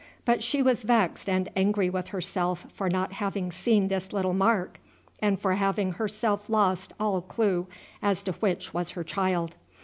But 0.25 0.41
she 0.41 0.63
was 0.63 0.81
vexed 0.81 1.29
and 1.29 1.47
angry 1.55 1.87
with 1.87 2.07
herself 2.07 2.65
for 2.73 2.89
not 2.89 3.13
having 3.13 3.51
seen 3.51 3.87
this 3.87 4.11
little 4.11 4.33
mark, 4.33 4.79
and 5.19 5.39
for 5.39 5.53
having 5.53 5.91
herself 5.91 6.49
lost 6.49 6.91
all 6.99 7.21
clue 7.21 7.67
as 8.01 8.23
to 8.23 8.31
which 8.31 8.73
was 8.73 8.89
her 8.97 9.03
child. 9.03 9.53